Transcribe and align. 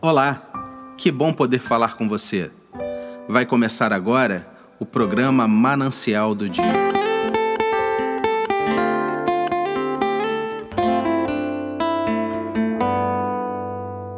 Olá, 0.00 0.94
que 0.96 1.10
bom 1.10 1.32
poder 1.32 1.58
falar 1.58 1.96
com 1.96 2.08
você. 2.08 2.52
Vai 3.28 3.44
começar 3.44 3.92
agora 3.92 4.46
o 4.78 4.86
programa 4.86 5.48
Manancial 5.48 6.36
do 6.36 6.48
Dia. 6.48 6.64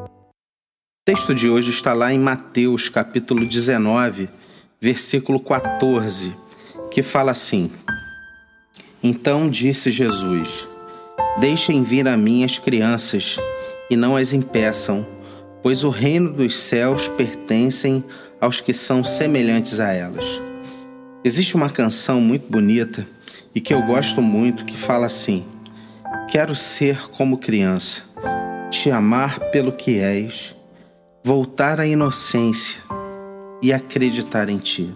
O 0.06 1.04
texto 1.06 1.34
de 1.34 1.48
hoje 1.48 1.70
está 1.70 1.94
lá 1.94 2.12
em 2.12 2.18
Mateus, 2.18 2.90
capítulo 2.90 3.46
19, 3.46 4.28
versículo 4.78 5.40
14, 5.40 6.36
que 6.90 7.02
fala 7.02 7.32
assim: 7.32 7.72
Então 9.02 9.48
disse 9.48 9.90
Jesus: 9.90 10.68
Deixem 11.38 11.82
vir 11.82 12.06
a 12.06 12.18
mim 12.18 12.44
as 12.44 12.58
crianças 12.58 13.38
e 13.88 13.96
não 13.96 14.14
as 14.14 14.34
impeçam, 14.34 15.06
pois 15.62 15.84
o 15.84 15.90
reino 15.90 16.32
dos 16.32 16.56
céus 16.56 17.08
pertencem 17.08 18.04
aos 18.40 18.60
que 18.60 18.72
são 18.72 19.04
semelhantes 19.04 19.80
a 19.80 19.92
elas. 19.92 20.40
Existe 21.22 21.54
uma 21.54 21.68
canção 21.68 22.20
muito 22.20 22.50
bonita 22.50 23.06
e 23.54 23.60
que 23.60 23.74
eu 23.74 23.82
gosto 23.82 24.22
muito 24.22 24.64
que 24.64 24.76
fala 24.76 25.06
assim: 25.06 25.44
Quero 26.30 26.54
ser 26.54 27.08
como 27.10 27.38
criança, 27.38 28.02
te 28.70 28.90
amar 28.90 29.38
pelo 29.50 29.72
que 29.72 29.98
és, 29.98 30.56
voltar 31.22 31.78
à 31.78 31.86
inocência 31.86 32.78
e 33.60 33.72
acreditar 33.72 34.48
em 34.48 34.58
ti. 34.58 34.90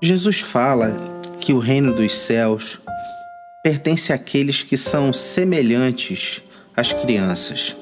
Jesus 0.00 0.40
fala 0.40 0.94
que 1.40 1.52
o 1.52 1.58
reino 1.58 1.92
dos 1.92 2.14
céus 2.14 2.80
pertence 3.62 4.12
àqueles 4.12 4.62
que 4.62 4.76
são 4.76 5.12
semelhantes 5.12 6.42
às 6.76 6.92
crianças. 6.92 7.76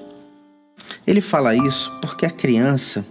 Ele 1.06 1.20
fala 1.20 1.54
isso 1.54 1.90
porque 2.00 2.26
a 2.26 2.30
criança, 2.30 3.04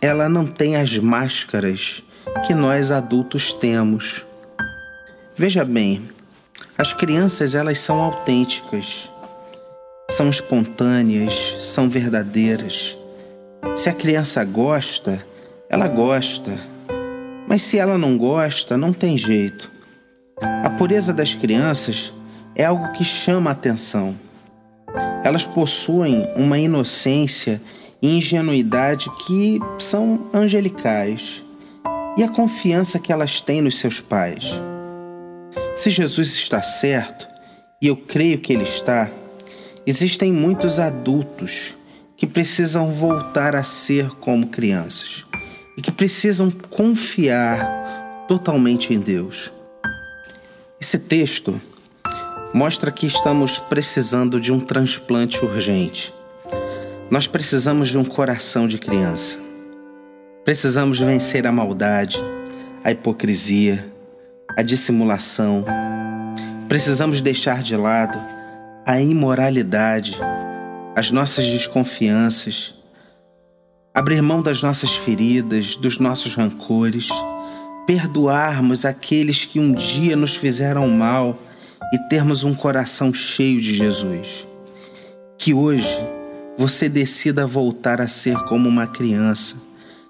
ela 0.00 0.28
não 0.28 0.46
tem 0.46 0.76
as 0.76 0.98
máscaras 0.98 2.02
que 2.46 2.54
nós 2.54 2.90
adultos 2.90 3.52
temos. 3.52 4.24
Veja 5.36 5.64
bem, 5.64 6.08
as 6.78 6.92
crianças 6.92 7.54
elas 7.54 7.78
são 7.78 8.00
autênticas, 8.00 9.10
são 10.10 10.28
espontâneas, 10.28 11.34
são 11.60 11.88
verdadeiras. 11.88 12.96
Se 13.74 13.88
a 13.88 13.92
criança 13.92 14.44
gosta, 14.44 15.24
ela 15.68 15.88
gosta. 15.88 16.52
Mas 17.48 17.62
se 17.62 17.78
ela 17.78 17.98
não 17.98 18.16
gosta, 18.16 18.76
não 18.76 18.92
tem 18.92 19.16
jeito. 19.16 19.70
A 20.40 20.70
pureza 20.70 21.12
das 21.12 21.34
crianças 21.34 22.12
é 22.54 22.64
algo 22.64 22.92
que 22.92 23.04
chama 23.04 23.50
a 23.50 23.52
atenção. 23.52 24.14
Elas 25.24 25.44
possuem 25.44 26.26
uma 26.36 26.58
inocência 26.58 27.60
e 28.00 28.16
ingenuidade 28.16 29.10
que 29.26 29.58
são 29.78 30.28
angelicais 30.32 31.42
e 32.16 32.22
a 32.22 32.28
confiança 32.28 32.98
que 32.98 33.12
elas 33.12 33.40
têm 33.40 33.60
nos 33.60 33.78
seus 33.78 34.00
pais. 34.00 34.60
Se 35.74 35.90
Jesus 35.90 36.34
está 36.34 36.62
certo, 36.62 37.28
e 37.80 37.88
eu 37.88 37.96
creio 37.96 38.38
que 38.38 38.52
ele 38.52 38.64
está, 38.64 39.10
existem 39.86 40.32
muitos 40.32 40.78
adultos 40.78 41.76
que 42.16 42.26
precisam 42.26 42.90
voltar 42.90 43.54
a 43.54 43.62
ser 43.62 44.08
como 44.12 44.46
crianças 44.46 45.26
e 45.76 45.82
que 45.82 45.92
precisam 45.92 46.50
confiar 46.50 48.24
totalmente 48.26 48.94
em 48.94 48.98
Deus. 48.98 49.52
Esse 50.80 50.98
texto 50.98 51.60
mostra 52.56 52.90
que 52.90 53.06
estamos 53.06 53.58
precisando 53.58 54.40
de 54.40 54.50
um 54.50 54.58
transplante 54.58 55.44
urgente. 55.44 56.14
Nós 57.10 57.26
precisamos 57.26 57.90
de 57.90 57.98
um 57.98 58.04
coração 58.04 58.66
de 58.66 58.78
criança. 58.78 59.36
Precisamos 60.42 60.98
vencer 60.98 61.46
a 61.46 61.52
maldade, 61.52 62.18
a 62.82 62.90
hipocrisia, 62.90 63.86
a 64.56 64.62
dissimulação. 64.62 65.66
Precisamos 66.66 67.20
deixar 67.20 67.62
de 67.62 67.76
lado 67.76 68.18
a 68.86 68.98
imoralidade, 69.02 70.18
as 70.94 71.10
nossas 71.10 71.44
desconfianças, 71.44 72.74
abrir 73.94 74.22
mão 74.22 74.40
das 74.40 74.62
nossas 74.62 74.96
feridas, 74.96 75.76
dos 75.76 75.98
nossos 75.98 76.34
rancores 76.34 77.10
perdoarmos 77.86 78.84
aqueles 78.84 79.44
que 79.44 79.60
um 79.60 79.72
dia 79.72 80.16
nos 80.16 80.34
fizeram 80.34 80.88
mal 80.88 81.38
e 81.92 81.98
termos 82.08 82.44
um 82.44 82.54
coração 82.54 83.12
cheio 83.12 83.60
de 83.60 83.74
Jesus. 83.74 84.46
Que 85.38 85.54
hoje 85.54 86.04
você 86.56 86.88
decida 86.88 87.46
voltar 87.46 88.00
a 88.00 88.08
ser 88.08 88.36
como 88.44 88.68
uma 88.68 88.86
criança 88.86 89.56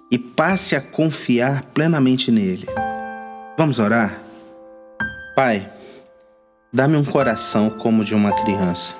e 0.09 0.17
passe 0.17 0.75
a 0.75 0.81
confiar 0.81 1.63
plenamente 1.73 2.31
nele. 2.31 2.67
Vamos 3.57 3.79
orar? 3.79 4.17
Pai, 5.35 5.69
dá-me 6.71 6.95
um 6.95 7.03
coração 7.03 7.69
como 7.69 8.03
de 8.03 8.15
uma 8.15 8.31
criança. 8.31 8.95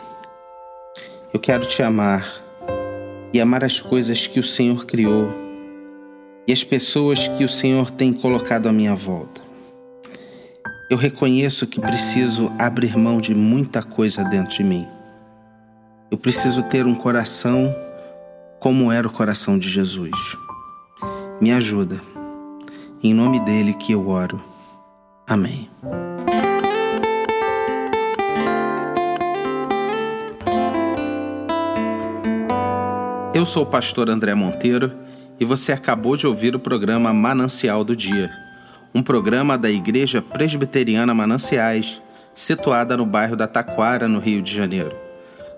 Eu 1.33 1.39
quero 1.39 1.65
te 1.65 1.81
amar 1.81 2.27
e 3.33 3.39
amar 3.39 3.63
as 3.63 3.79
coisas 3.79 4.27
que 4.27 4.39
o 4.39 4.43
Senhor 4.43 4.85
criou 4.85 5.33
e 6.47 6.53
as 6.53 6.63
pessoas 6.63 7.27
que 7.27 7.43
o 7.43 7.49
Senhor 7.49 7.91
tem 7.91 8.13
colocado 8.13 8.67
à 8.67 8.71
minha 8.71 8.95
volta. 8.95 9.46
Eu 10.89 10.95
reconheço 10.95 11.67
que 11.67 11.81
preciso 11.81 12.49
abrir 12.57 12.97
mão 12.97 13.19
de 13.19 13.35
muita 13.35 13.83
coisa 13.83 14.23
dentro 14.23 14.55
de 14.55 14.63
mim. 14.63 14.87
Eu 16.09 16.17
preciso 16.17 16.63
ter 16.63 16.87
um 16.87 16.95
coração 16.95 17.75
como 18.57 18.89
era 18.89 19.05
o 19.05 19.11
coração 19.11 19.59
de 19.59 19.67
Jesus. 19.67 20.37
Me 21.41 21.51
ajuda. 21.51 22.01
Em 23.03 23.13
nome 23.13 23.37
dele 23.41 23.73
que 23.73 23.91
eu 23.91 24.07
oro. 24.07 24.41
Amém. 25.27 25.69
Eu 33.33 33.43
sou 33.43 33.63
o 33.63 33.67
pastor 33.67 34.09
André 34.09 34.33
Monteiro 34.33 34.93
e 35.37 35.43
você 35.43 35.73
acabou 35.73 36.15
de 36.15 36.25
ouvir 36.25 36.55
o 36.55 36.59
programa 36.59 37.13
Manancial 37.13 37.83
do 37.83 37.93
Dia, 37.93 38.31
um 38.93 39.03
programa 39.03 39.57
da 39.57 39.69
Igreja 39.69 40.21
Presbiteriana 40.21 41.13
Mananciais, 41.13 42.01
situada 42.33 42.97
no 42.97 43.05
bairro 43.05 43.35
da 43.35 43.47
Taquara, 43.47 44.07
no 44.07 44.19
Rio 44.19 44.41
de 44.41 44.53
Janeiro. 44.53 44.95